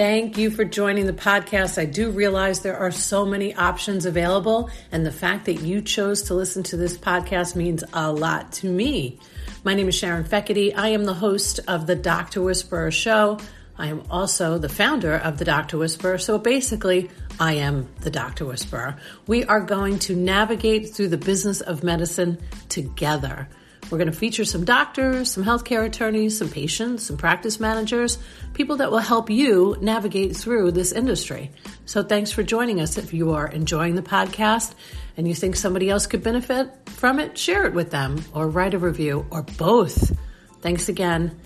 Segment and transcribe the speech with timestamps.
[0.00, 1.76] Thank you for joining the podcast.
[1.76, 6.22] I do realize there are so many options available, and the fact that you chose
[6.22, 9.18] to listen to this podcast means a lot to me.
[9.62, 10.74] My name is Sharon Feckety.
[10.74, 12.40] I am the host of the Dr.
[12.40, 13.40] Whisperer Show.
[13.76, 15.76] I am also the founder of the Dr.
[15.76, 16.16] Whisperer.
[16.16, 18.46] So basically, I am the Dr.
[18.46, 18.96] Whisperer.
[19.26, 22.38] We are going to navigate through the business of medicine
[22.70, 23.50] together.
[23.90, 28.18] We're going to feature some doctors, some healthcare attorneys, some patients, some practice managers,
[28.54, 31.50] people that will help you navigate through this industry.
[31.86, 32.96] So thanks for joining us.
[32.98, 34.74] If you are enjoying the podcast
[35.16, 38.74] and you think somebody else could benefit from it, share it with them or write
[38.74, 40.16] a review or both.
[40.60, 41.38] Thanks again.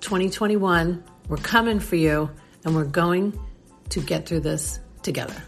[0.00, 2.30] 2021 we're coming for you,
[2.64, 3.38] and we're going
[3.90, 5.42] to get through this together.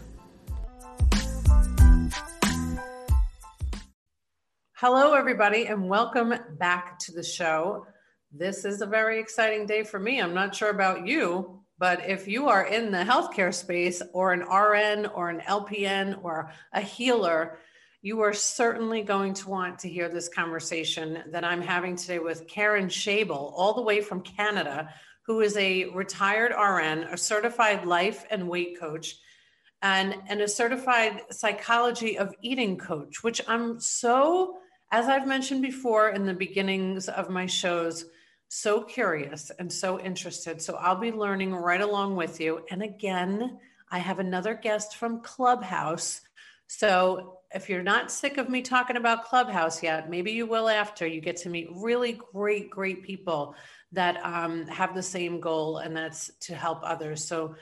[4.81, 7.85] Hello, everybody, and welcome back to the show.
[8.31, 10.19] This is a very exciting day for me.
[10.19, 14.39] I'm not sure about you, but if you are in the healthcare space or an
[14.39, 17.59] RN or an LPN or a healer,
[18.01, 22.47] you are certainly going to want to hear this conversation that I'm having today with
[22.47, 24.91] Karen Schaible, all the way from Canada,
[25.27, 29.15] who is a retired RN, a certified life and weight coach,
[29.83, 34.57] and, and a certified psychology of eating coach, which I'm so,
[34.91, 38.05] as I've mentioned before in the beginnings of my shows,
[38.49, 40.61] so curious and so interested.
[40.61, 42.65] So I'll be learning right along with you.
[42.69, 43.57] And again,
[43.89, 46.19] I have another guest from Clubhouse.
[46.67, 51.07] So if you're not sick of me talking about Clubhouse yet, maybe you will after
[51.07, 53.55] you get to meet really great, great people
[53.93, 57.25] that um, have the same goal, and that's to help others.
[57.25, 57.55] So,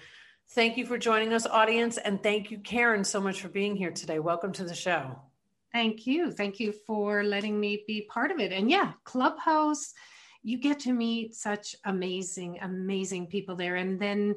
[0.51, 3.91] thank you for joining us, audience, and thank you, Karen, so much for being here
[3.91, 4.19] today.
[4.19, 5.28] Welcome to the show.
[5.71, 6.31] Thank you.
[6.31, 8.51] Thank you for letting me be part of it.
[8.51, 9.93] And yeah, Clubhouse,
[10.41, 13.75] you get to meet such amazing, amazing people there.
[13.75, 14.35] And then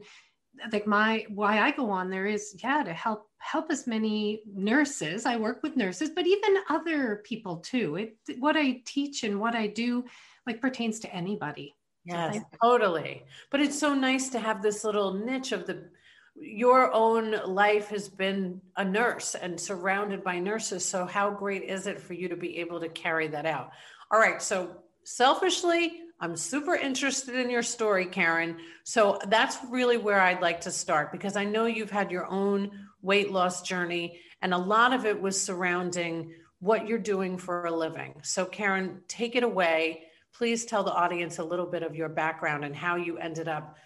[0.71, 5.25] like my why I go on there is yeah to help help as many nurses.
[5.25, 7.97] I work with nurses, but even other people too.
[7.97, 10.05] It what I teach and what I do
[10.47, 11.75] like pertains to anybody.
[12.05, 13.25] Yes, totally.
[13.51, 15.89] But it's so nice to have this little niche of the
[16.35, 20.85] your own life has been a nurse and surrounded by nurses.
[20.85, 23.73] So how great is it for you to be able to carry that out?
[24.11, 24.41] All right.
[24.41, 28.59] So selfishly, I'm super interested in your story, Karen.
[28.85, 32.71] So that's really where I'd like to start because I know you've had your own
[33.03, 37.75] weight loss journey and a lot of it was surrounding what you're doing for a
[37.75, 38.21] living.
[38.23, 42.65] So Karen, take it away please tell the audience a little bit of your background
[42.65, 43.77] and how you ended up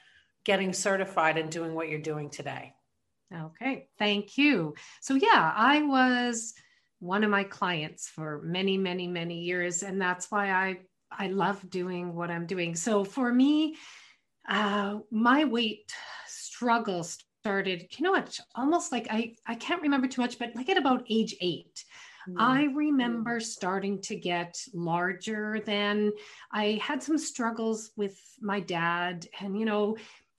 [0.46, 2.72] getting certified and doing what you're doing today.
[3.34, 4.74] Okay, thank you.
[5.02, 6.54] So, yeah, I was
[7.00, 10.78] one of my clients for many, many, many years, and that's why I
[11.10, 12.76] I love doing what I'm doing.
[12.76, 13.74] So, for me,
[14.48, 15.92] uh, my weight
[16.28, 17.88] struggle started.
[17.98, 18.38] You know what?
[18.54, 21.84] Almost like I I can't remember too much, but like at about age eight.
[22.36, 26.10] I remember starting to get larger than
[26.50, 29.28] I had some struggles with my dad.
[29.38, 29.96] And, you know,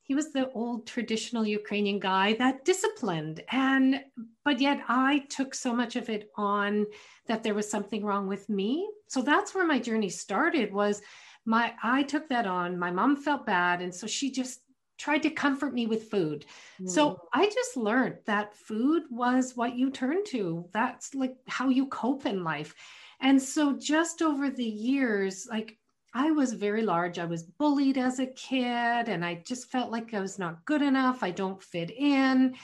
[0.08, 3.44] he was the old traditional Ukrainian guy that disciplined.
[3.52, 4.02] And,
[4.46, 6.86] but yet I took so much of it on
[7.28, 8.90] that there was something wrong with me.
[9.08, 11.02] So that's where my journey started was
[11.46, 12.80] my, I took that on.
[12.80, 13.82] My mom felt bad.
[13.82, 14.62] And so she just
[14.98, 16.46] tried to comfort me with food.
[16.82, 16.90] Mm.
[16.90, 20.70] So I just learned that food was what you turn to.
[20.72, 22.74] That's like how you cope in life.
[23.20, 25.78] And so just over the years, like
[26.18, 27.20] I was very large.
[27.20, 30.82] I was bullied as a kid and I just felt like I was not good
[30.82, 31.22] enough.
[31.22, 32.56] I don't fit in.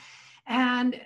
[0.48, 1.00] And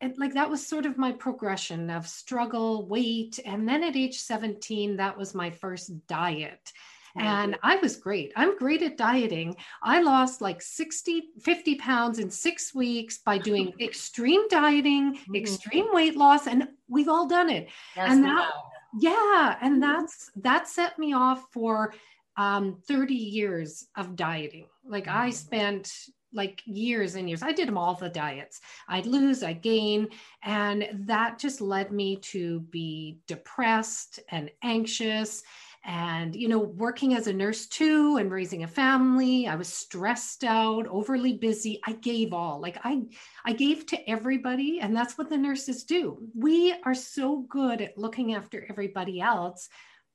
[0.00, 3.40] and like that was sort of my progression of struggle, weight.
[3.44, 6.72] And then at age 17, that was my first diet.
[7.16, 8.32] And I was great.
[8.36, 9.56] I'm great at dieting.
[9.82, 15.34] I lost like 60, 50 pounds in six weeks by doing extreme dieting, mm-hmm.
[15.34, 17.68] extreme weight loss, and we've all done it.
[17.96, 18.52] Yes, and that,
[18.98, 19.80] yeah, and mm-hmm.
[19.80, 21.94] that's that set me off for
[22.36, 24.66] um, 30 years of dieting.
[24.84, 25.18] Like mm-hmm.
[25.18, 25.92] I spent
[26.32, 27.42] like years and years.
[27.42, 28.60] I did them all the diets.
[28.88, 30.08] I'd lose, I'd gain.
[30.44, 35.42] And that just led me to be depressed and anxious
[35.84, 40.44] and you know working as a nurse too and raising a family i was stressed
[40.44, 41.80] out overly busy.
[41.86, 43.02] I gave all like i
[43.46, 46.18] i gave to everybody and that's what the nurses do.
[46.34, 49.68] We are so good at looking after everybody else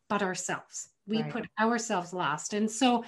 [0.09, 0.89] but ourselves.
[1.07, 1.31] We right.
[1.31, 2.53] put ourselves last.
[2.53, 3.03] And so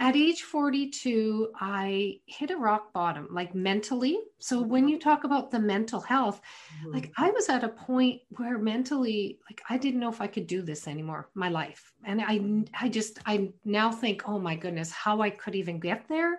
[0.00, 5.50] at age 42 i hit a rock bottom like mentally so when you talk about
[5.50, 6.40] the mental health
[6.80, 6.94] mm-hmm.
[6.94, 10.46] like i was at a point where mentally like i didn't know if i could
[10.46, 12.40] do this anymore my life and i
[12.80, 16.38] i just i now think oh my goodness how i could even get there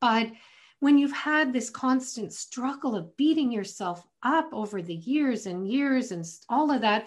[0.00, 0.28] but
[0.80, 6.12] when you've had this constant struggle of beating yourself up over the years and years
[6.12, 7.06] and all of that.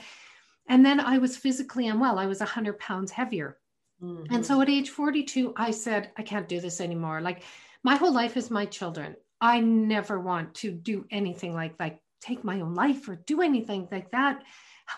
[0.67, 2.19] And then I was physically unwell.
[2.19, 3.57] I was 100 pounds heavier.
[4.01, 4.33] Mm-hmm.
[4.33, 7.21] And so at age 42, I said, I can't do this anymore.
[7.21, 7.43] Like
[7.83, 9.15] my whole life is my children.
[9.41, 13.87] I never want to do anything like like take my own life or do anything
[13.91, 14.43] like that.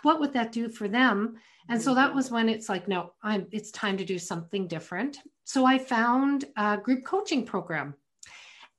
[0.04, 1.38] What would that do for them?
[1.68, 2.16] And so that mm-hmm.
[2.16, 5.18] was when it's like, no, I'm it's time to do something different.
[5.44, 7.96] So I found a group coaching program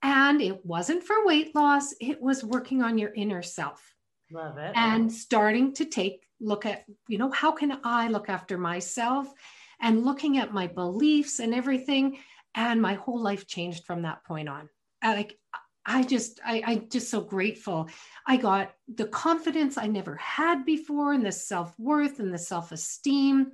[0.03, 3.93] and it wasn't for weight loss, it was working on your inner self.
[4.31, 4.71] Love it.
[4.75, 9.31] And starting to take look at, you know, how can I look after myself
[9.81, 12.17] and looking at my beliefs and everything.
[12.53, 14.69] And my whole life changed from that point on.
[15.01, 15.37] I, like
[15.85, 17.89] I just, I, I just so grateful.
[18.27, 23.53] I got the confidence I never had before and the self-worth and the self-esteem.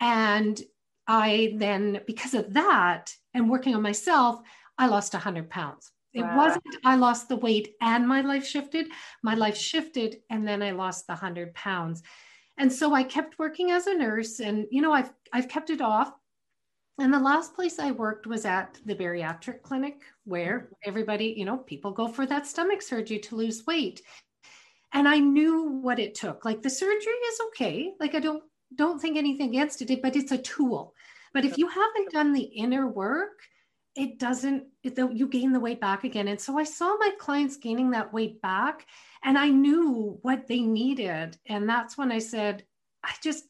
[0.00, 0.60] And
[1.06, 4.40] I then, because of that and working on myself,
[4.78, 5.90] I lost 100 pounds.
[6.12, 6.36] It wow.
[6.36, 8.86] wasn't I lost the weight and my life shifted.
[9.22, 12.02] My life shifted and then I lost the 100 pounds.
[12.58, 15.80] And so I kept working as a nurse and you know I've I've kept it
[15.80, 16.12] off.
[16.98, 21.58] And the last place I worked was at the bariatric clinic where everybody, you know,
[21.58, 24.00] people go for that stomach surgery to lose weight.
[24.94, 26.46] And I knew what it took.
[26.46, 27.92] Like the surgery is okay.
[28.00, 28.42] Like I don't
[28.74, 30.94] don't think anything against it, but it's a tool.
[31.34, 33.40] But if you haven't done the inner work,
[33.96, 36.28] it doesn't it, you gain the weight back again.
[36.28, 38.86] And so i saw my clients gaining that weight back
[39.24, 41.36] and i knew what they needed.
[41.46, 42.64] And that's when i said
[43.02, 43.44] i just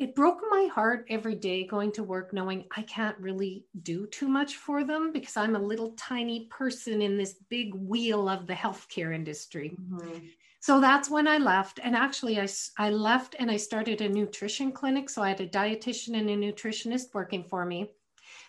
[0.00, 4.28] it broke my heart every day going to work knowing i can't really do too
[4.28, 8.54] much for them because i'm a little tiny person in this big wheel of the
[8.54, 9.76] healthcare industry.
[9.80, 10.26] Mm-hmm.
[10.58, 11.78] so that's when i left.
[11.82, 15.08] And actually I, I left and i started a nutrition clinic.
[15.08, 17.90] So i had a dietitian and a nutritionist working for me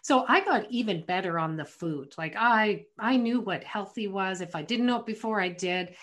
[0.06, 2.14] so I got even better on the food.
[2.16, 4.40] Like I I knew what healthy was.
[4.40, 5.96] If I didn't know it before, I did.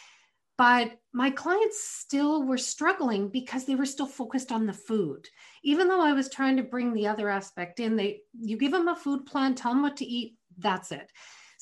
[0.58, 5.28] But my clients still were struggling because they were still focused on the food.
[5.62, 8.88] Even though I was trying to bring the other aspect in, they you give them
[8.88, 11.08] a food plan, tell them what to eat, that's it.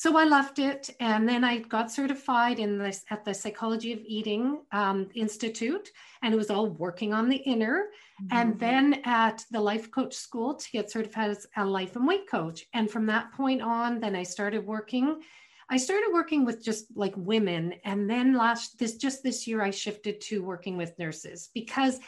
[0.00, 3.99] So I left it, and then I got certified in this at the Psychology of
[4.02, 5.91] Eating um, Institute,
[6.23, 7.88] and it was all working on the inner.
[8.23, 8.35] Mm-hmm.
[8.35, 12.26] And then at the Life Coach School to get certified as a life and weight
[12.31, 12.64] coach.
[12.73, 15.20] And from that point on, then I started working.
[15.69, 19.70] I started working with just like women, and then last this just this year I
[19.70, 22.00] shifted to working with nurses because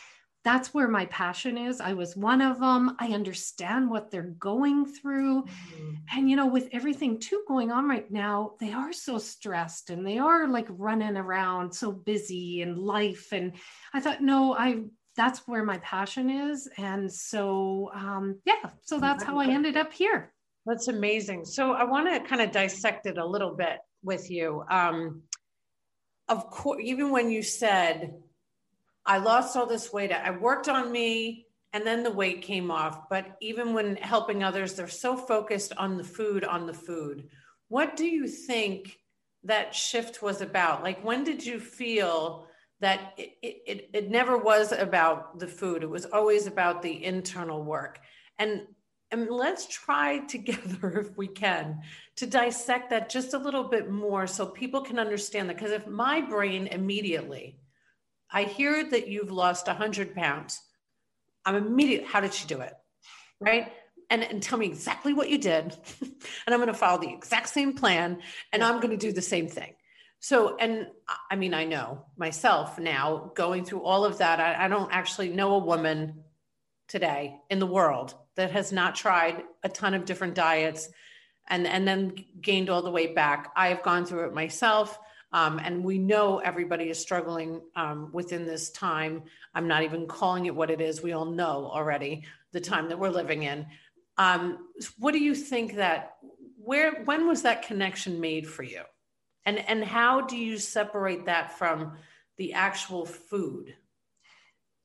[0.45, 1.81] that's where my passion is.
[1.81, 2.97] I was one of them.
[2.99, 5.43] I understand what they're going through.
[5.45, 5.95] Mm-hmm.
[6.17, 10.07] And, you know, with everything too going on right now, they are so stressed and
[10.07, 13.29] they are like running around so busy in life.
[13.33, 13.53] And
[13.95, 14.81] I thought, no, I,
[15.17, 16.69] that's where my passion is.
[16.77, 20.33] And so, um, yeah, so that's how I ended up here.
[20.67, 21.45] That's amazing.
[21.45, 24.65] So I want to kind of dissect it a little bit with you.
[24.69, 25.23] Um,
[26.29, 28.15] of course, even when you said,
[29.05, 30.13] I lost all this weight.
[30.13, 33.09] I worked on me and then the weight came off.
[33.09, 37.29] But even when helping others, they're so focused on the food, on the food.
[37.69, 38.99] What do you think
[39.45, 40.83] that shift was about?
[40.83, 42.47] Like, when did you feel
[42.81, 45.83] that it, it, it never was about the food?
[45.83, 48.01] It was always about the internal work.
[48.39, 48.63] And
[49.11, 51.81] and let's try together if we can
[52.17, 55.87] to dissect that just a little bit more so people can understand that because if
[55.87, 57.59] my brain immediately
[58.33, 60.61] I hear that you've lost 100 pounds.
[61.45, 62.07] I'm immediate.
[62.07, 62.73] How did she do it?
[63.41, 63.73] Right.
[64.11, 65.65] And, and tell me exactly what you did.
[66.01, 66.15] and
[66.49, 68.19] I'm going to follow the exact same plan
[68.53, 69.75] and I'm going to do the same thing.
[70.21, 70.87] So, and
[71.31, 74.39] I mean, I know myself now going through all of that.
[74.39, 76.23] I, I don't actually know a woman
[76.87, 80.89] today in the world that has not tried a ton of different diets
[81.49, 83.51] and, and then gained all the weight back.
[83.57, 84.97] I have gone through it myself.
[85.33, 89.23] Um, and we know everybody is struggling um, within this time.
[89.55, 91.03] I'm not even calling it what it is.
[91.03, 93.67] We all know already the time that we're living in.
[94.19, 96.17] Um, what do you think that
[96.57, 98.83] where when was that connection made for you,
[99.47, 101.97] and and how do you separate that from
[102.37, 103.75] the actual food?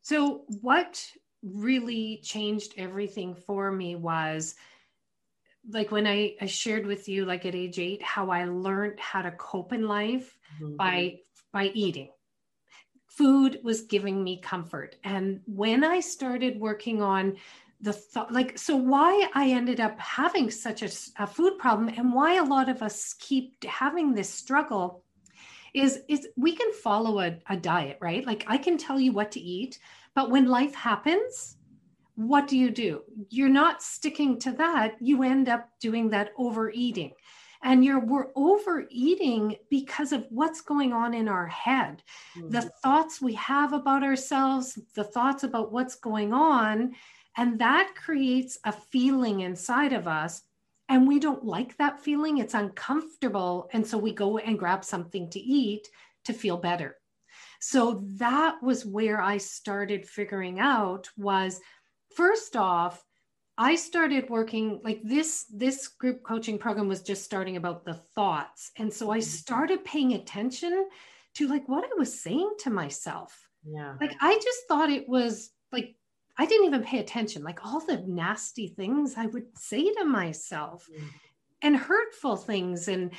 [0.01, 1.05] So what
[1.43, 4.55] really changed everything for me was
[5.69, 9.21] like when I, I shared with you like at age eight how i learned how
[9.21, 10.75] to cope in life mm-hmm.
[10.75, 11.19] by
[11.51, 12.09] by eating.
[13.07, 14.95] Food was giving me comfort.
[15.03, 17.37] And when i started working on
[17.81, 20.89] the thought like so why i ended up having such a,
[21.21, 25.03] a food problem and why a lot of us keep having this struggle
[25.75, 28.25] is is we can follow a, a diet right?
[28.25, 29.77] Like i can tell you what to eat
[30.15, 31.56] but when life happens
[32.17, 33.03] what do you do?
[33.29, 34.97] You're not sticking to that.
[34.99, 37.13] You end up doing that overeating.
[37.63, 42.03] and you're we're overeating because of what's going on in our head
[42.37, 42.49] mm-hmm.
[42.49, 46.93] the thoughts we have about ourselves the thoughts about what's going on
[47.35, 50.43] and that creates a feeling inside of us
[50.89, 55.29] and we don't like that feeling it's uncomfortable and so we go and grab something
[55.29, 55.87] to eat
[56.25, 56.95] to feel better
[57.59, 61.59] so that was where i started figuring out was
[62.17, 63.03] first off
[63.59, 68.71] I started working like this this group coaching program was just starting about the thoughts
[68.77, 69.23] and so I mm-hmm.
[69.23, 70.89] started paying attention
[71.35, 73.47] to like what I was saying to myself.
[73.63, 73.95] Yeah.
[74.01, 75.95] Like I just thought it was like
[76.37, 80.87] I didn't even pay attention like all the nasty things I would say to myself
[80.91, 81.07] mm.
[81.61, 83.11] and hurtful things and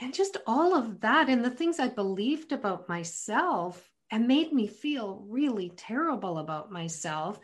[0.00, 4.66] and just all of that and the things I believed about myself and made me
[4.66, 7.40] feel really terrible about myself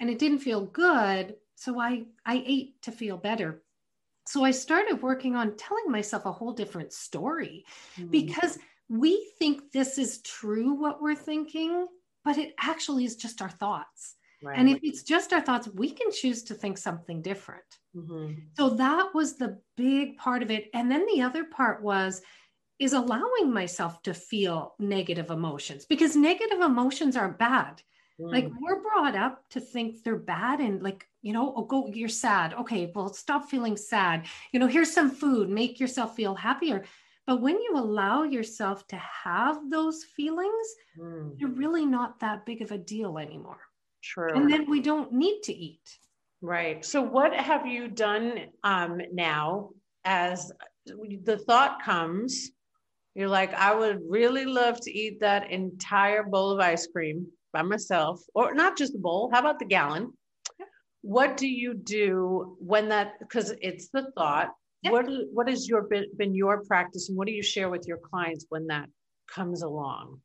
[0.00, 3.62] and it didn't feel good so I, I ate to feel better.
[4.28, 7.64] So I started working on telling myself a whole different story
[7.98, 8.10] mm-hmm.
[8.10, 11.88] because we think this is true what we're thinking,
[12.24, 14.14] but it actually is just our thoughts.
[14.40, 14.56] Right.
[14.56, 17.64] And if it's just our thoughts, we can choose to think something different.
[17.96, 18.34] Mm-hmm.
[18.56, 20.70] So that was the big part of it.
[20.74, 22.22] And then the other part was
[22.78, 27.82] is allowing myself to feel negative emotions because negative emotions are bad.
[28.20, 28.32] Mm.
[28.32, 32.08] Like we're brought up to think they're bad and like, you know, oh, go, you're
[32.08, 32.54] sad.
[32.54, 34.26] Okay, well, stop feeling sad.
[34.52, 36.84] You know, here's some food, make yourself feel happier.
[37.26, 40.66] But when you allow yourself to have those feelings,
[40.98, 41.38] mm.
[41.38, 43.60] they're really not that big of a deal anymore.
[44.02, 44.34] True.
[44.34, 45.98] And then we don't need to eat.
[46.40, 46.84] Right.
[46.84, 49.70] So, what have you done um, now
[50.04, 50.52] as
[50.86, 52.50] the thought comes?
[53.14, 57.62] You're like, I would really love to eat that entire bowl of ice cream by
[57.62, 60.12] myself, or not just the bowl, how about the gallon?
[61.02, 64.50] What do you do when that, because it's the thought,
[64.82, 67.98] what, what has your been, been your practice and what do you share with your
[67.98, 68.88] clients when that
[69.32, 70.20] comes along?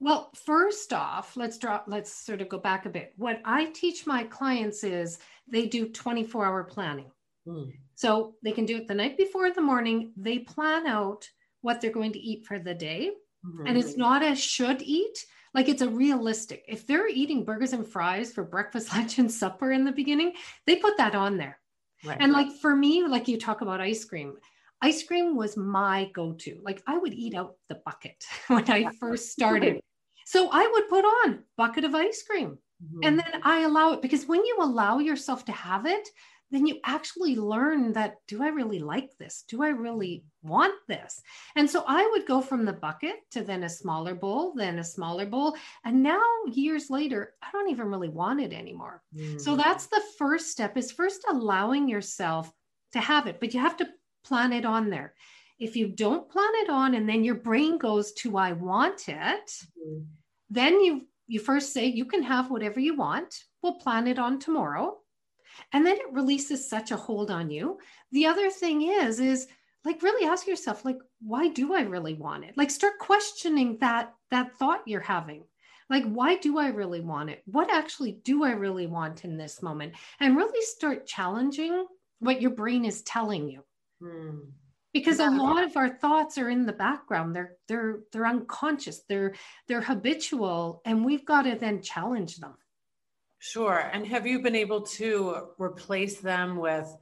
[0.00, 3.12] Well, first off, let's drop, let's sort of go back a bit.
[3.16, 7.10] What I teach my clients is they do 24 hour planning.
[7.46, 7.70] Hmm.
[7.94, 10.12] So they can do it the night before in the morning.
[10.16, 11.28] They plan out
[11.60, 13.12] what they're going to eat for the day.
[13.46, 13.66] Mm-hmm.
[13.66, 15.24] And it's not a should eat
[15.54, 19.72] like it's a realistic if they're eating burgers and fries for breakfast lunch and supper
[19.72, 20.32] in the beginning
[20.66, 21.58] they put that on there.
[22.04, 22.18] Right.
[22.20, 24.34] and like for me like you talk about ice cream
[24.80, 26.60] ice cream was my go-to.
[26.62, 29.80] Like i would eat out the bucket when i first started.
[30.26, 32.58] So i would put on bucket of ice cream.
[32.82, 33.00] Mm-hmm.
[33.04, 36.08] and then i allow it because when you allow yourself to have it
[36.52, 39.44] then you actually learn that do I really like this?
[39.48, 41.22] Do I really want this?
[41.56, 44.84] And so I would go from the bucket to then a smaller bowl, then a
[44.84, 45.56] smaller bowl.
[45.84, 49.02] And now, years later, I don't even really want it anymore.
[49.16, 49.40] Mm.
[49.40, 52.52] So that's the first step is first allowing yourself
[52.92, 53.88] to have it, but you have to
[54.22, 55.14] plan it on there.
[55.58, 59.50] If you don't plan it on and then your brain goes to I want it,
[59.82, 60.04] mm.
[60.50, 63.34] then you you first say you can have whatever you want.
[63.62, 64.98] We'll plan it on tomorrow
[65.72, 67.78] and then it releases such a hold on you.
[68.12, 69.48] The other thing is is
[69.84, 72.54] like really ask yourself like why do i really want it?
[72.56, 75.44] Like start questioning that that thought you're having.
[75.90, 77.42] Like why do i really want it?
[77.46, 79.94] What actually do i really want in this moment?
[80.20, 81.86] And really start challenging
[82.20, 83.64] what your brain is telling you.
[84.00, 84.38] Hmm.
[84.92, 87.34] because a lot of our thoughts are in the background.
[87.34, 89.02] They're they're they're unconscious.
[89.08, 89.34] They're
[89.68, 92.54] they're habitual and we've got to then challenge them
[93.44, 93.90] Sure.
[93.92, 96.96] And have you been able to replace them with,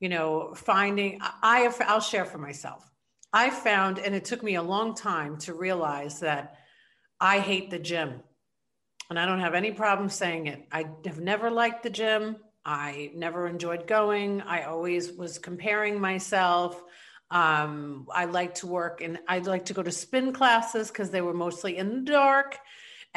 [0.00, 1.18] you know, finding?
[1.42, 2.86] I have, I'll share for myself.
[3.32, 6.56] I found, and it took me a long time to realize that
[7.18, 8.20] I hate the gym.
[9.08, 10.68] And I don't have any problem saying it.
[10.70, 12.36] I have never liked the gym.
[12.66, 14.42] I never enjoyed going.
[14.42, 16.84] I always was comparing myself.
[17.30, 21.22] Um, I like to work and I like to go to spin classes because they
[21.22, 22.58] were mostly in the dark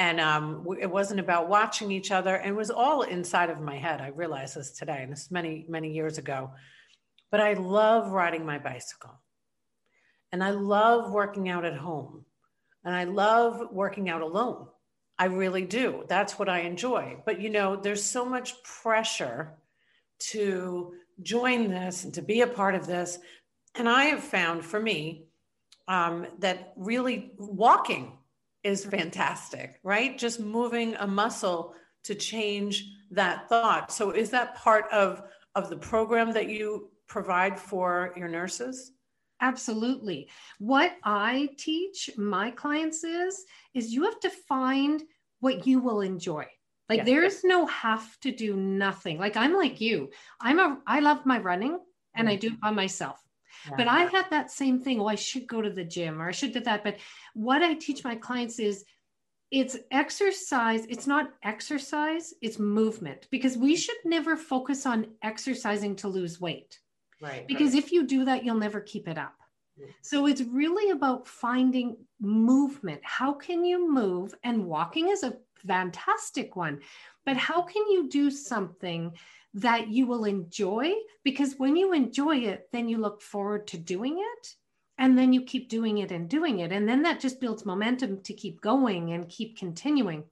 [0.02, 2.36] and um, it wasn't about watching each other.
[2.36, 4.02] And it was all inside of my head.
[4.02, 6.50] I realize this today and it's many many years ago.
[7.30, 9.22] But i love riding my bicycle.
[10.32, 12.26] And i love working out at home.
[12.84, 14.66] And i love working out alone.
[15.20, 16.04] I really do.
[16.08, 17.22] That's what i enjoy.
[17.24, 19.54] But you know there's so much pressure
[20.32, 23.20] to join this and to be a part of this.
[23.76, 25.28] And i have found for me
[25.88, 28.18] um, that really walking
[28.64, 30.18] is fantastic, right?
[30.18, 33.92] Just moving a muscle to change that thought.
[33.92, 35.24] So is that part of
[35.56, 38.92] of the program that you provide for your nurses?
[39.42, 40.30] Absolutely.
[40.60, 45.02] What I teach my clients is is you have to find
[45.40, 46.46] what you will enjoy.
[46.88, 47.06] Like yes.
[47.06, 49.18] there's no have to do nothing.
[49.18, 50.10] Like I'm like you.
[50.40, 51.80] I'm a I love my running
[52.16, 52.40] and I mm-hmm.
[52.40, 53.20] do it by myself.
[53.70, 53.76] Yeah.
[53.78, 55.00] But I had that same thing.
[55.00, 56.84] Oh, I should go to the gym or I should do that.
[56.84, 56.98] But
[57.34, 58.84] what I teach my clients is
[59.52, 60.86] it's exercise.
[60.88, 66.80] It's not exercise, it's movement because we should never focus on exercising to lose weight.
[67.22, 67.48] Right.
[67.48, 67.84] Because right.
[67.84, 69.36] if you do that, you'll never keep it up.
[70.02, 73.02] So it's really about finding movement.
[73.04, 74.36] How can you move?
[74.44, 76.82] And walking is a fantastic one.
[77.26, 79.14] But how can you do something
[79.54, 80.92] that you will enjoy?
[81.24, 84.48] Because when you enjoy it, then you look forward to doing it.
[84.98, 86.72] And then you keep doing it and doing it.
[86.72, 90.24] And then that just builds momentum to keep going and keep continuing.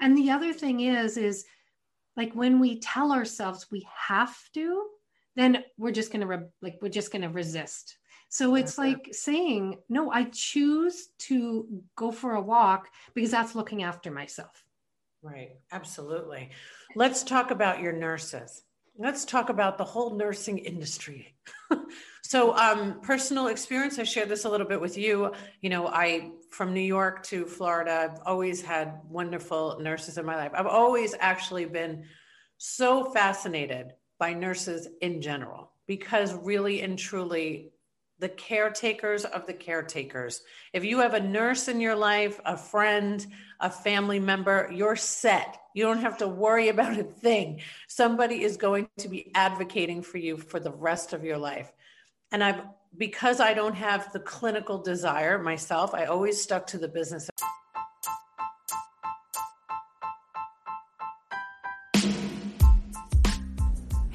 [0.00, 1.44] And the other thing is, is
[2.16, 4.86] like when we tell ourselves we have to,
[5.36, 7.96] then we're just going to re- like we're just going to resist
[8.28, 11.66] so it's like saying no i choose to
[11.96, 14.64] go for a walk because that's looking after myself
[15.22, 16.50] right absolutely.
[16.94, 18.62] Let's talk about your nurses.
[18.98, 21.34] Let's talk about the whole nursing industry.
[22.24, 25.32] So um, personal experience i shared this a little bit with you.
[25.60, 30.36] You know i from new york to florida i've always had wonderful nurses in my
[30.36, 30.52] life.
[30.54, 32.04] I've always actually been
[32.56, 37.71] so fascinated by nurses in general because really and truly
[38.22, 40.42] the caretakers of the caretakers.
[40.72, 43.26] If you have a nurse in your life, a friend,
[43.58, 45.60] a family member, you're set.
[45.74, 47.62] You don't have to worry about a thing.
[47.88, 51.72] Somebody is going to be advocating for you for the rest of your life.
[52.30, 52.62] And I've,
[52.96, 57.28] because I don't have the clinical desire myself, I always stuck to the business.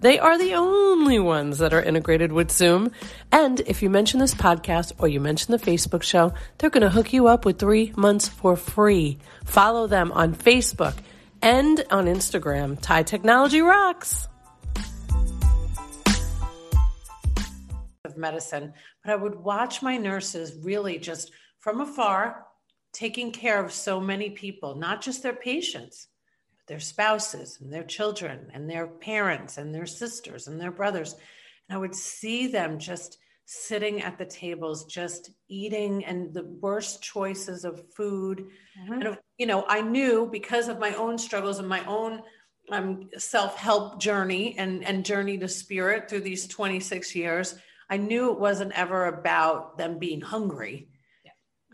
[0.00, 2.92] They are the only ones that are integrated with Zoom.
[3.32, 6.90] And if you mention this podcast or you mention the Facebook show, they're going to
[6.90, 9.18] hook you up with three months for free.
[9.44, 10.94] Follow them on Facebook
[11.42, 12.80] and on Instagram.
[12.80, 14.28] TIE Technology Rocks.
[18.04, 22.46] Of medicine, but I would watch my nurses really just from afar
[22.92, 26.06] taking care of so many people, not just their patients
[26.68, 31.14] their spouses and their children and their parents and their sisters and their brothers.
[31.68, 37.02] And I would see them just sitting at the tables, just eating and the worst
[37.02, 38.46] choices of food.
[38.78, 38.92] Mm-hmm.
[38.92, 42.20] And, you know, I knew because of my own struggles and my own
[42.70, 47.54] um, self-help journey and, and journey to spirit through these 26 years,
[47.88, 50.88] I knew it wasn't ever about them being hungry.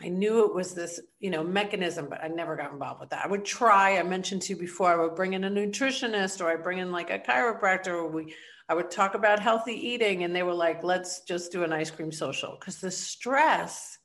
[0.03, 3.25] I knew it was this, you know, mechanism, but I never got involved with that.
[3.25, 3.99] I would try.
[3.99, 6.91] I mentioned to you before, I would bring in a nutritionist or I bring in
[6.91, 7.89] like a chiropractor.
[7.95, 8.35] Or we,
[8.69, 11.91] I would talk about healthy eating, and they were like, "Let's just do an ice
[11.91, 13.99] cream social," because the stress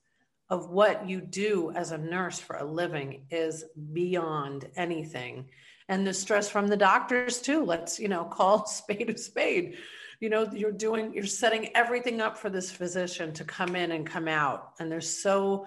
[0.50, 5.50] of what you do as a nurse for a living is beyond anything,
[5.88, 7.66] and the stress from the doctors too.
[7.66, 9.76] Let's, you know, call spade a spade
[10.20, 14.06] you know you're doing you're setting everything up for this physician to come in and
[14.06, 15.66] come out and there's so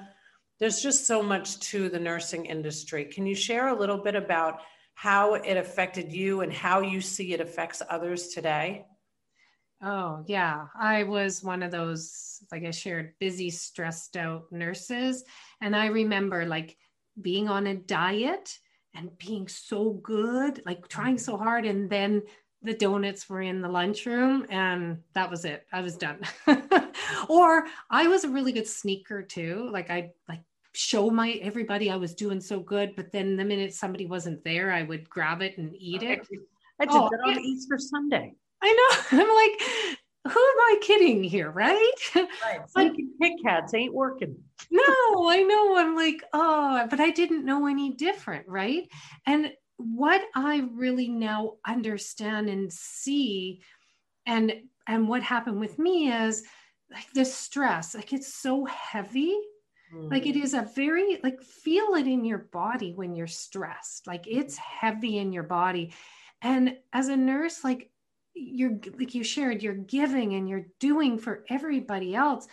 [0.62, 3.05] there's just so much to the nursing industry.
[3.05, 4.61] Can you share a little bit about
[4.94, 8.85] how it affected you and how you see it affects others today?
[9.83, 10.66] Oh, yeah.
[10.79, 15.25] I was one of those, like I shared, busy, stressed out nurses.
[15.61, 16.77] And I remember like
[17.20, 18.57] being on a diet
[18.94, 21.66] and being so good, like trying so hard.
[21.66, 22.22] And then
[22.62, 25.66] the donuts were in the lunchroom and that was it.
[25.72, 26.20] I was done.
[27.29, 29.68] or I was a really good sneaker too.
[29.72, 30.42] Like I like
[30.74, 34.72] show my everybody I was doing so good, but then the minute somebody wasn't there,
[34.72, 36.28] I would grab it and eat oh, it.
[36.80, 37.38] I did oh, that on.
[37.38, 38.35] Easter Sunday.
[38.62, 39.18] I know.
[39.22, 41.92] I'm like, who am I kidding here, right?
[42.14, 42.61] Right.
[42.76, 44.37] like Kit Kats ain't working.
[44.70, 44.82] no,
[45.28, 45.76] I know.
[45.76, 48.88] I'm like, oh, but I didn't know any different, right?
[49.26, 53.62] And what I really now understand and see,
[54.26, 54.54] and
[54.87, 56.44] and what happened with me is
[56.90, 59.37] like the stress, like it's so heavy
[59.92, 60.59] like it mm.
[60.59, 64.07] a very like feel it in your body when you're stressed.
[64.07, 65.92] Like it's heavy in your body.
[66.40, 67.90] And as a nurse, like
[68.35, 72.46] you're like you shared, you're giving and you're doing for everybody else.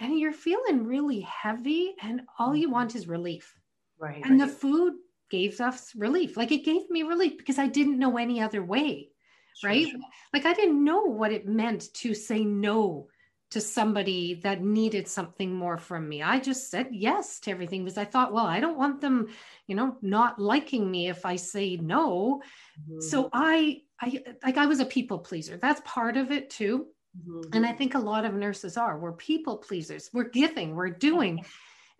[0.00, 3.56] And you're feeling really heavy, and all you want is relief.
[4.00, 4.20] Right.
[4.24, 4.48] And right.
[4.48, 4.94] the food
[5.30, 6.36] gave us relief.
[6.36, 9.10] Like it gave me relief because I didn't know any other way.
[9.54, 9.86] Sure, right.
[9.86, 10.00] Sure.
[10.32, 13.06] Like I didn't know what it meant to say no
[13.52, 16.22] to somebody that needed something more from me.
[16.22, 19.28] I just said yes to everything because I thought, well, I don't want them,
[19.66, 22.42] you know, not liking me if I say no.
[22.80, 23.00] Mm-hmm.
[23.00, 25.58] So I I like I was a people pleaser.
[25.58, 26.86] That's part of it too.
[27.18, 27.50] Mm-hmm.
[27.52, 28.98] And I think a lot of nurses are.
[28.98, 30.08] We're people pleasers.
[30.14, 31.44] We're giving, we're doing.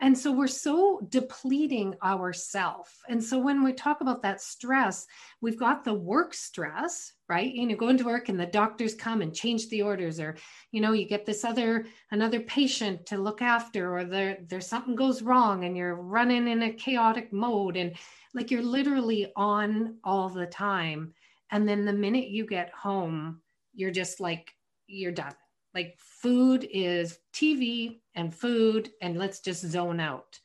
[0.02, 2.92] And so we're so depleting ourself.
[3.08, 5.06] And so when we talk about that stress,
[5.40, 7.54] we've got the work stress, right?
[7.54, 10.36] You know, go into work and the doctors come and change the orders, or
[10.72, 14.96] you know, you get this other another patient to look after, or there there's something
[14.96, 17.94] goes wrong and you're running in a chaotic mode, and
[18.34, 21.14] like you're literally on all the time.
[21.52, 23.40] And then the minute you get home,
[23.72, 24.52] you're just like,
[24.88, 25.34] you're done.
[25.74, 30.38] Like food is TV and food, and let's just zone out.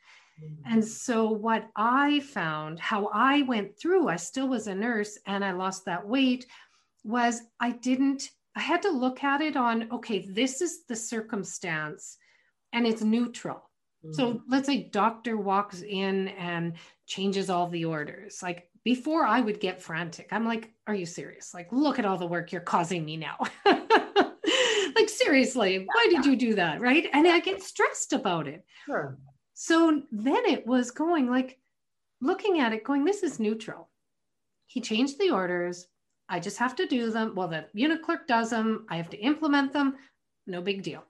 [0.44, 0.74] Mm-hmm.
[0.74, 5.44] And so, what I found, how I went through, I still was a nurse and
[5.44, 6.46] I lost that weight,
[7.04, 12.18] was I didn't, I had to look at it on, okay, this is the circumstance
[12.74, 13.70] and it's neutral.
[14.06, 14.14] Mm-hmm.
[14.14, 16.74] So, let's say doctor walks in and
[17.08, 18.44] changes all the orders.
[18.44, 20.30] Like before, I would get frantic.
[20.32, 21.54] I'm like, are you serious?
[21.54, 23.38] Like, look at all the work you're causing me now.
[24.98, 27.08] like seriously why did you do that right?
[27.14, 28.66] And i get stressed about it.
[28.86, 29.18] Sure.
[29.54, 31.60] So then it was going like
[32.22, 33.90] looking at it going this is neutral.
[34.66, 35.88] He changed the orders.
[36.30, 37.34] I just have to do them.
[37.36, 38.86] Well the unit clerk does them.
[38.90, 39.96] I have to implement them.
[40.46, 41.04] No big deal.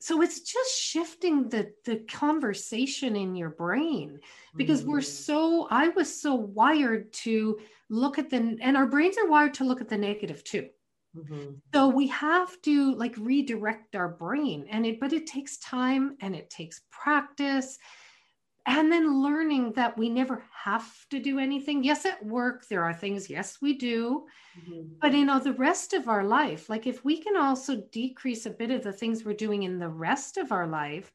[0.00, 4.18] So it's just shifting the the conversation in your brain
[4.56, 4.88] because mm.
[4.88, 9.54] we're so i was so wired to look at the and our brains are wired
[9.54, 10.68] to look at the negative too
[11.16, 11.52] Mm-hmm.
[11.74, 16.34] So we have to like redirect our brain and it but it takes time and
[16.34, 17.78] it takes practice
[18.64, 21.82] and then learning that we never have to do anything.
[21.82, 24.24] Yes, at work there are things yes we do.
[24.58, 24.94] Mm-hmm.
[25.00, 28.50] But you know the rest of our life like if we can also decrease a
[28.50, 31.12] bit of the things we're doing in the rest of our life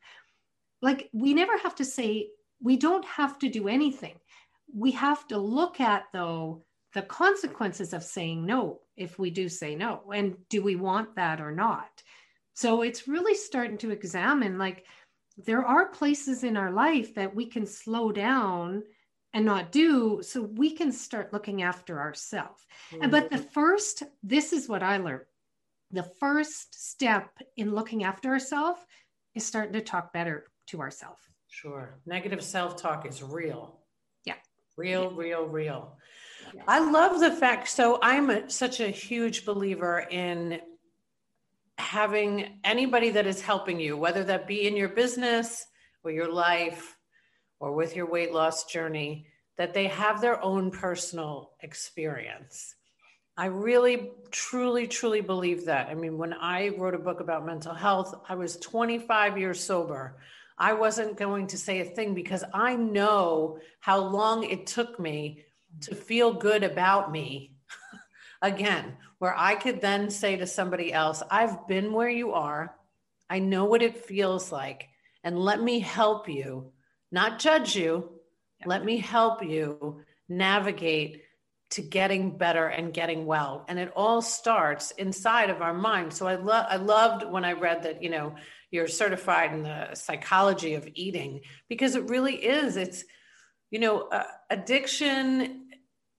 [0.81, 2.29] like we never have to say
[2.61, 4.15] we don't have to do anything.
[4.73, 6.63] We have to look at though
[6.97, 11.39] the consequences of saying no if we do say no and do we want that
[11.39, 12.03] or not?
[12.55, 14.85] So it's really starting to examine like
[15.37, 18.81] there are places in our life that we can slow down
[19.33, 23.11] and not do so we can start looking after ourselves mm-hmm.
[23.11, 25.25] but the first this is what i learned
[25.91, 28.81] the first step in looking after ourselves
[29.35, 31.21] is starting to talk better to ourselves
[31.57, 31.99] sure.
[32.05, 33.79] Negative self-talk is real.
[34.25, 34.35] Yeah.
[34.77, 35.17] Real yeah.
[35.17, 35.97] real real
[36.67, 37.69] I love the fact.
[37.69, 40.59] So I'm a, such a huge believer in
[41.77, 45.65] having anybody that is helping you, whether that be in your business
[46.03, 46.97] or your life
[47.59, 52.75] or with your weight loss journey, that they have their own personal experience.
[53.35, 55.89] I really, truly, truly believe that.
[55.89, 60.17] I mean, when I wrote a book about mental health, I was 25 years sober.
[60.57, 65.43] I wasn't going to say a thing because I know how long it took me
[65.81, 67.53] to feel good about me
[68.41, 72.75] again, where I could then say to somebody else, I've been where you are.
[73.29, 74.87] I know what it feels like.
[75.23, 76.71] And let me help you,
[77.11, 78.09] not judge you.
[78.65, 81.23] Let me help you navigate
[81.69, 83.65] to getting better and getting well.
[83.67, 86.13] And it all starts inside of our mind.
[86.13, 88.35] So I love I loved when I read that, you know,
[88.71, 92.77] you're certified in the psychology of eating because it really is.
[92.77, 93.03] It's,
[93.69, 95.66] you know, uh, addiction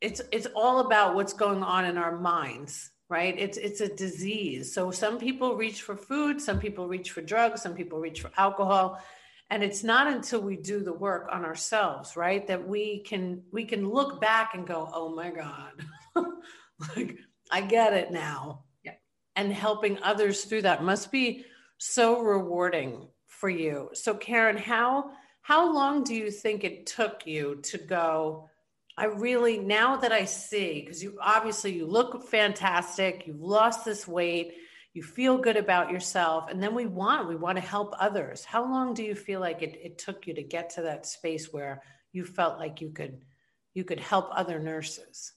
[0.00, 3.38] it's it's all about what's going on in our minds right?
[3.38, 4.72] It's it's a disease.
[4.74, 8.30] So some people reach for food some people reach for drugs some people reach for
[8.36, 9.02] alcohol.
[9.50, 13.64] And it's not until we do the work on ourselves right that we can we
[13.64, 15.72] can look back and go oh my god
[16.96, 17.18] like
[17.50, 18.64] i get it now.
[18.84, 18.94] Yeah.
[19.36, 21.44] and helping others through that must be
[21.78, 23.90] so rewarding for you.
[23.94, 28.47] So karen how how long do you think it took you to go
[28.98, 34.08] I really now that I see because you obviously you look fantastic, you've lost this
[34.08, 34.54] weight,
[34.92, 38.44] you feel good about yourself, and then we want we want to help others.
[38.44, 41.52] How long do you feel like it, it took you to get to that space
[41.52, 41.82] where
[42.12, 43.22] you felt like you could
[43.72, 45.32] you could help other nurses?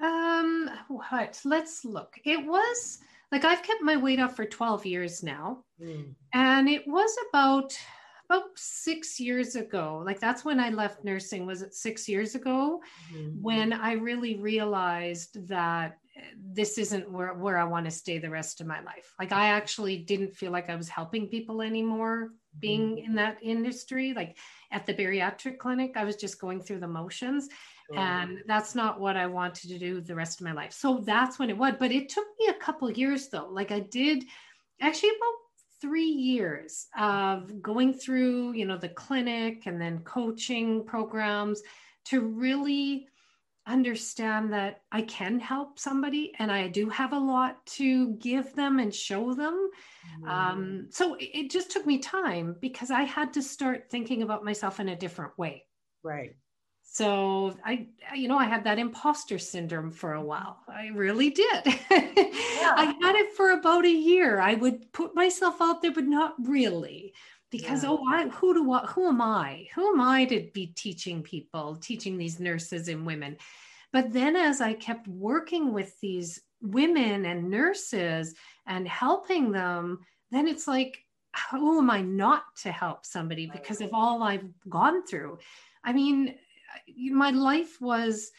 [0.00, 1.38] Um, what?
[1.44, 2.18] Let's look.
[2.24, 2.98] It was
[3.30, 5.64] like I've kept my weight off for 12 years now.
[5.82, 6.14] Mm.
[6.32, 7.76] And it was about
[8.26, 12.80] about six years ago like that's when i left nursing was it six years ago
[13.12, 13.40] mm-hmm.
[13.40, 15.98] when i really realized that
[16.52, 19.48] this isn't where, where i want to stay the rest of my life like i
[19.48, 23.06] actually didn't feel like i was helping people anymore being mm-hmm.
[23.06, 24.36] in that industry like
[24.72, 27.48] at the bariatric clinic i was just going through the motions
[27.88, 27.98] sure.
[27.98, 31.38] and that's not what i wanted to do the rest of my life so that's
[31.38, 34.24] when it was but it took me a couple years though like i did
[34.80, 35.45] actually about
[35.80, 41.62] three years of going through, you know, the clinic and then coaching programs
[42.06, 43.08] to really
[43.66, 48.78] understand that I can help somebody and I do have a lot to give them
[48.78, 49.70] and show them.
[50.22, 50.28] Mm.
[50.28, 54.78] Um, so it just took me time because I had to start thinking about myself
[54.78, 55.64] in a different way.
[56.04, 56.36] Right.
[56.96, 60.28] So I, you know, I had that imposter syndrome for a mm-hmm.
[60.28, 60.60] while.
[60.66, 61.66] I really did.
[62.56, 62.72] Yeah.
[62.74, 64.40] I had it for about a year.
[64.40, 67.12] I would put myself out there, but not really
[67.50, 67.90] because yeah.
[67.90, 69.68] oh I, who do I, who am I?
[69.74, 73.36] Who am I to be teaching people, teaching these nurses and women?
[73.92, 78.34] But then as I kept working with these women and nurses
[78.66, 80.98] and helping them, then it's like,
[81.50, 85.38] who am I not to help somebody because of all I've gone through?
[85.84, 86.34] I mean,
[87.10, 88.30] my life was,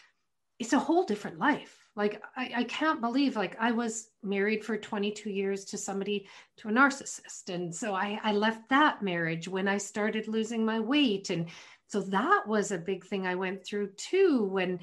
[0.60, 1.78] it's a whole different life.
[1.96, 6.70] Like, I, I can't believe, like, I was married for 22 years to somebody, to
[6.70, 7.50] a narcissist.
[7.50, 11.30] And so I, I left that marriage when I started losing my weight.
[11.32, 11.48] And
[11.88, 14.44] so that was a big thing I went through too.
[14.46, 14.80] When,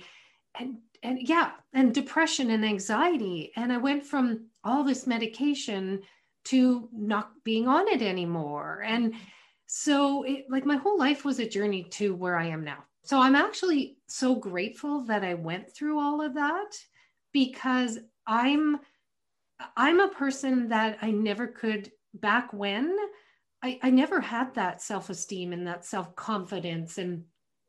[0.58, 6.00] and and yeah and depression and anxiety and i went from all this medication
[6.44, 9.14] to not being on it anymore and
[9.66, 13.20] so it, like my whole life was a journey to where i am now so
[13.20, 16.76] i'm actually so grateful that i went through all of that
[17.32, 18.78] because i'm
[19.76, 22.96] i'm a person that i never could back when.
[23.62, 27.24] I, I never had that self-esteem and that self-confidence and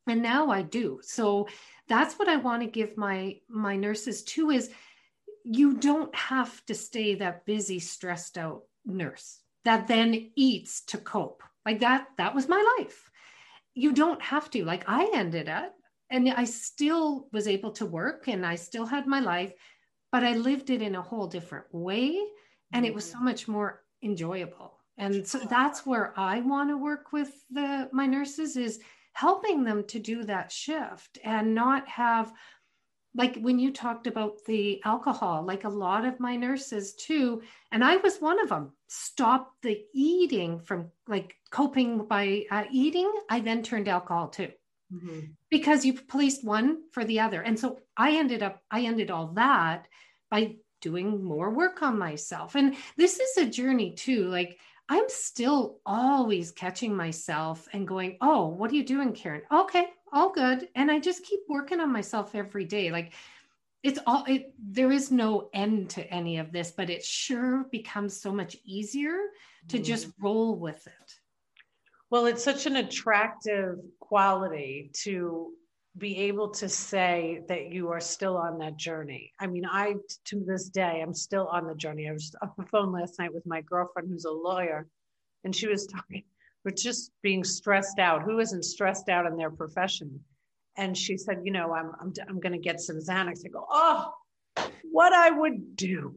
[0.08, 1.00] and now i do.
[1.02, 1.48] So
[1.88, 4.69] that's what i want to give my my nurses too is
[5.43, 11.41] you don't have to stay that busy stressed out nurse that then eats to cope.
[11.65, 13.10] Like that that was my life
[13.76, 14.66] you don't have to.
[14.66, 15.76] Like i ended up
[16.10, 19.54] and i still was able to work and i still had my life
[20.12, 22.20] but i lived it in a whole different way
[22.74, 23.26] and it was so mm-hmm.
[23.26, 24.80] much more enjoyable.
[24.98, 28.80] And so that's where i want to work with the my nurses is
[29.14, 32.32] helping them to do that shift and not have
[33.14, 37.84] like when you talked about the alcohol like a lot of my nurses too and
[37.84, 43.39] i was one of them stopped the eating from like coping by uh, eating i
[43.39, 44.50] then turned alcohol too
[44.93, 45.19] mm-hmm.
[45.50, 49.28] because you placed one for the other and so i ended up i ended all
[49.28, 49.88] that
[50.30, 55.80] by doing more work on myself and this is a journey too like I'm still
[55.86, 59.41] always catching myself and going, Oh, what are you doing, Karen?
[59.52, 60.69] Okay, all good.
[60.76, 62.91] And I just keep working on myself every day.
[62.91, 63.13] Like
[63.86, 68.19] it's all, it, there is no end to any of this, but it sure becomes
[68.19, 69.15] so much easier
[69.67, 70.26] to just mm-hmm.
[70.26, 71.13] roll with it.
[72.10, 75.52] Well, it's such an attractive quality to
[75.98, 79.32] be able to say that you are still on that journey.
[79.39, 79.93] I mean, I
[80.26, 82.10] to this day I'm still on the journey.
[82.10, 84.88] I was on the phone last night with my girlfriend who's a lawyer,
[85.43, 86.24] and she was talking,
[86.63, 88.24] we're just being stressed out.
[88.24, 90.19] Who isn't stressed out in their profession?
[90.78, 93.42] And she said, you know, I'm I'm I'm going to get some Xanax.
[93.46, 94.12] I go, oh,
[94.92, 96.16] what I would do.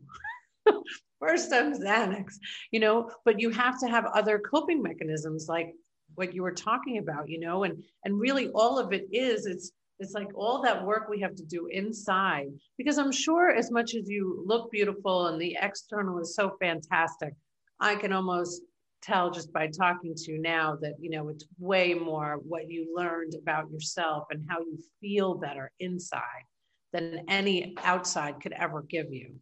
[1.20, 2.34] First, I'm Xanax,
[2.70, 5.74] you know, but you have to have other coping mechanisms like
[6.14, 9.72] what you were talking about you know and and really all of it is it's
[10.00, 13.94] it's like all that work we have to do inside because i'm sure as much
[13.94, 17.34] as you look beautiful and the external is so fantastic
[17.80, 18.62] i can almost
[19.02, 22.92] tell just by talking to you now that you know it's way more what you
[22.96, 26.44] learned about yourself and how you feel better inside
[26.92, 29.36] than any outside could ever give you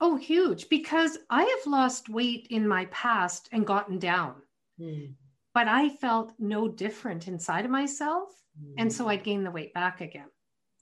[0.00, 4.34] oh huge because i have lost weight in my past and gotten down
[4.80, 5.12] mm
[5.54, 8.30] but I felt no different inside of myself.
[8.60, 8.74] Mm.
[8.78, 10.28] And so I'd gain the weight back again.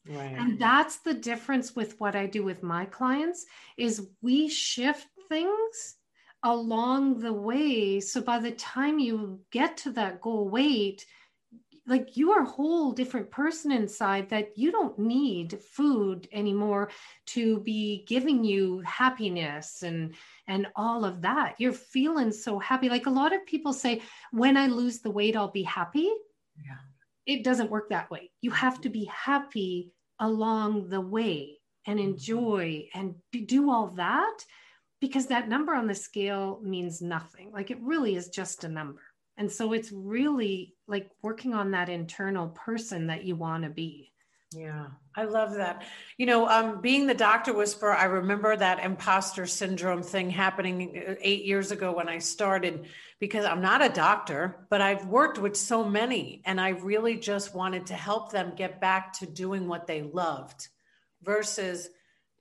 [0.09, 0.35] Right.
[0.39, 3.45] And that's the difference with what I do with my clients
[3.77, 5.97] is we shift things
[6.43, 8.01] along the way.
[8.01, 11.05] So by the time you get to that goal weight,
[11.87, 16.91] like you are a whole different person inside that you don't need food anymore
[17.27, 20.15] to be giving you happiness and
[20.47, 24.01] and all of that you're feeling so happy like a lot of people say
[24.31, 26.09] when i lose the weight i'll be happy
[26.65, 26.77] yeah
[27.27, 32.11] it doesn't work that way you have to be happy along the way and mm-hmm.
[32.11, 33.15] enjoy and
[33.47, 34.45] do all that
[35.01, 39.03] because that number on the scale means nothing like it really is just a number
[39.41, 44.13] and so it's really like working on that internal person that you want to be.
[44.55, 45.85] Yeah, I love that.
[46.19, 51.15] You know, um, being the doctor whisperer, I remember that imposter syndrome thing happening uh,
[51.23, 52.85] eight years ago when I started
[53.19, 57.55] because I'm not a doctor, but I've worked with so many and I really just
[57.55, 60.69] wanted to help them get back to doing what they loved
[61.23, 61.89] versus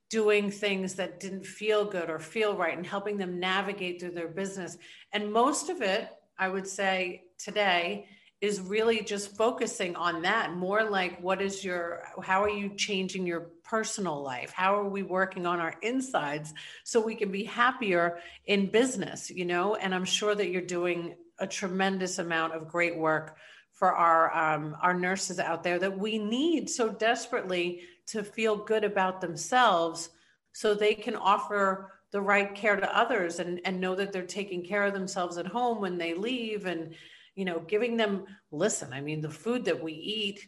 [0.09, 4.27] doing things that didn't feel good or feel right and helping them navigate through their
[4.27, 4.77] business.
[5.13, 8.07] And most of it, I would say today,
[8.41, 13.27] is really just focusing on that more like what is your how are you changing
[13.27, 16.53] your personal life how are we working on our insides
[16.85, 21.15] so we can be happier in business you know and i'm sure that you're doing
[21.39, 23.35] a tremendous amount of great work
[23.73, 28.83] for our um, our nurses out there that we need so desperately to feel good
[28.83, 30.09] about themselves
[30.51, 34.65] so they can offer the right care to others and, and know that they're taking
[34.65, 36.95] care of themselves at home when they leave and
[37.35, 40.47] you know giving them listen i mean the food that we eat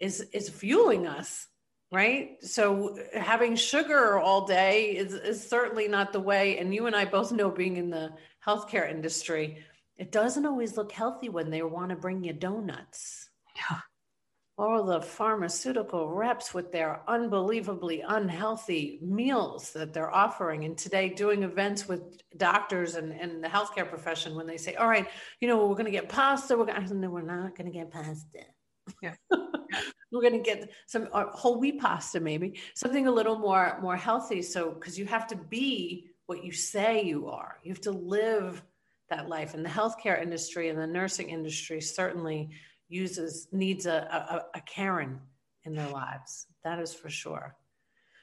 [0.00, 1.46] is is fueling us
[1.92, 2.42] right?
[2.42, 6.58] So having sugar all day is, is certainly not the way.
[6.58, 8.12] And you and i both know being in the
[8.44, 9.64] healthcare industry
[9.96, 13.30] it doesn't always look healthy when they want to bring you donuts.
[13.54, 13.78] Yeah
[14.58, 20.64] all the pharmaceutical reps with their unbelievably unhealthy meals that they're offering.
[20.64, 22.00] And today, doing events with
[22.36, 25.06] doctors and, and the healthcare profession, when they say, All right,
[25.40, 27.78] you know, we're going to get pasta, we're going to, no, we're not going to
[27.78, 28.40] get pasta.
[29.02, 29.14] Yeah.
[29.30, 33.96] we're going to get some uh, whole wheat pasta, maybe something a little more more
[33.96, 34.40] healthy.
[34.40, 38.62] So, because you have to be what you say you are, you have to live
[39.10, 39.54] that life.
[39.54, 42.50] And the healthcare industry and the nursing industry certainly
[42.88, 45.20] uses needs a, a, a Karen
[45.64, 46.46] in their lives.
[46.64, 47.56] That is for sure.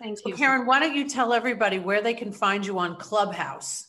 [0.01, 0.35] Thank so you.
[0.35, 3.87] Karen, why don't you tell everybody where they can find you on Clubhouse?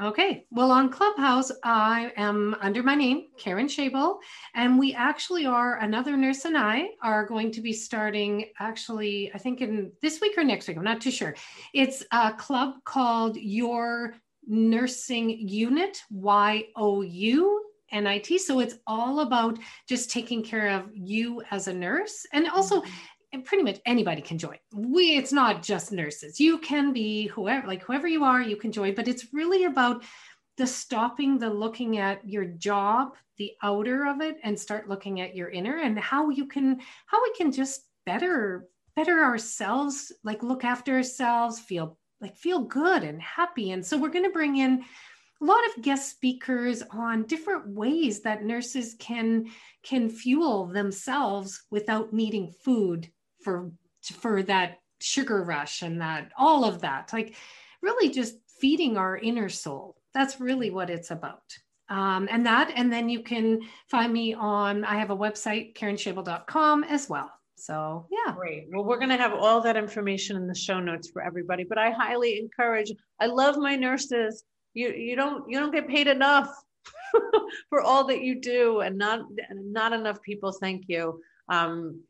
[0.00, 0.46] Okay.
[0.50, 4.18] Well, on Clubhouse, I am under my name, Karen Schaible,
[4.54, 9.38] and we actually are another nurse and I are going to be starting actually, I
[9.38, 10.78] think in this week or next week.
[10.78, 11.34] I'm not too sure.
[11.74, 14.14] It's a club called Your
[14.46, 17.61] Nursing Unit, Y O U
[17.92, 18.40] NIT.
[18.40, 22.90] So it's all about just taking care of you as a nurse and also mm-hmm.
[23.32, 24.58] and pretty much anybody can join.
[24.74, 26.40] We it's not just nurses.
[26.40, 30.02] You can be whoever like whoever you are, you can join, but it's really about
[30.58, 35.34] the stopping the looking at your job, the outer of it and start looking at
[35.34, 40.64] your inner and how you can how we can just better better ourselves, like look
[40.64, 43.72] after ourselves, feel like feel good and happy.
[43.72, 44.84] And so we're going to bring in
[45.42, 49.46] a lot of guest speakers on different ways that nurses can
[49.82, 53.10] can fuel themselves without needing food
[53.42, 57.34] for for that sugar rush and that all of that like
[57.82, 59.96] really just feeding our inner soul.
[60.14, 61.42] That's really what it's about.
[61.88, 66.84] Um, and that and then you can find me on i have a website karenschaible.com
[66.84, 67.30] as well.
[67.56, 68.32] So yeah.
[68.34, 68.68] Great.
[68.72, 71.78] Well we're going to have all that information in the show notes for everybody but
[71.78, 76.48] i highly encourage i love my nurses you you don't you don't get paid enough
[77.68, 81.20] for all that you do and not not enough people thank you.
[81.48, 82.00] Um,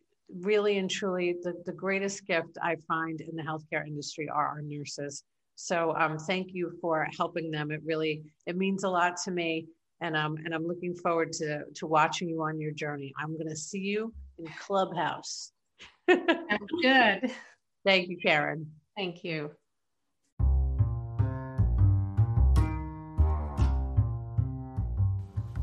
[0.41, 4.63] really and truly the, the greatest gift i find in the healthcare industry are our
[4.63, 5.25] nurses.
[5.57, 7.71] So um, thank you for helping them.
[7.71, 9.67] It really it means a lot to me
[10.01, 13.13] and um, and i'm looking forward to to watching you on your journey.
[13.19, 15.53] I'm going to see you in clubhouse.
[16.07, 17.31] Good.
[17.85, 18.71] Thank you karen.
[18.97, 19.51] Thank you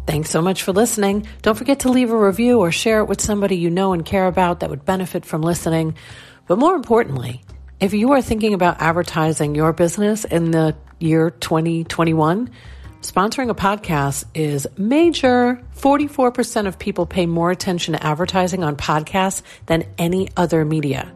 [0.10, 1.28] Thanks so much for listening.
[1.44, 4.26] Don't forget to leave a review or share it with somebody you know and care
[4.26, 5.94] about that would benefit from listening.
[6.48, 7.44] But more importantly,
[7.80, 12.50] if you are thinking about advertising your business in the year 2021,
[13.02, 15.62] sponsoring a podcast is major.
[15.76, 21.14] 44% of people pay more attention to advertising on podcasts than any other media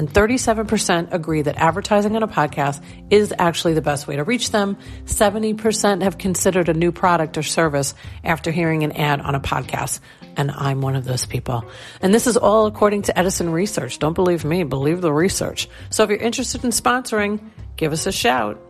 [0.00, 4.50] and 37% agree that advertising on a podcast is actually the best way to reach
[4.50, 4.78] them.
[5.04, 7.92] 70% have considered a new product or service
[8.24, 10.00] after hearing an ad on a podcast.
[10.38, 11.66] And I'm one of those people.
[12.00, 13.98] And this is all according to Edison Research.
[13.98, 15.68] Don't believe me, believe the research.
[15.90, 17.38] So if you're interested in sponsoring,
[17.76, 18.69] give us a shout.